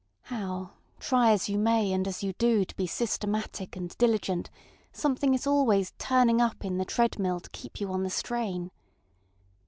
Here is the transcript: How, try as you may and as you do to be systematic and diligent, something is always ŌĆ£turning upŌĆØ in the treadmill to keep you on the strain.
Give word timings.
How, 0.23 0.71
try 0.99 1.29
as 1.29 1.47
you 1.47 1.59
may 1.59 1.93
and 1.93 2.07
as 2.07 2.23
you 2.23 2.33
do 2.39 2.65
to 2.65 2.75
be 2.75 2.87
systematic 2.87 3.75
and 3.75 3.95
diligent, 3.99 4.49
something 4.91 5.35
is 5.35 5.45
always 5.45 5.91
ŌĆ£turning 5.99 6.39
upŌĆØ 6.39 6.65
in 6.65 6.77
the 6.79 6.85
treadmill 6.85 7.39
to 7.39 7.49
keep 7.51 7.79
you 7.79 7.91
on 7.93 8.01
the 8.01 8.09
strain. 8.09 8.71